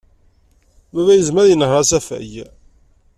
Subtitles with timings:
[0.93, 2.33] Baba yezmer ad yenheṛ asafag.